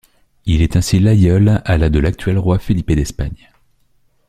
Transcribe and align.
Il 0.47 0.63
est 0.63 0.75
ainsi 0.75 0.97
l'aïeul 0.99 1.61
à 1.63 1.77
la 1.77 1.91
de 1.91 1.99
l'actuel 1.99 2.39
roi 2.39 2.57
Felipe 2.57 2.91
d'Espagne. 2.91 3.51